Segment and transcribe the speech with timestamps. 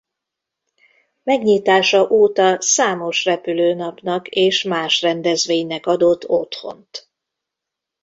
[1.23, 7.11] Megnyitása óta számos repülőnapnak és más rendezvénynek adott otthont.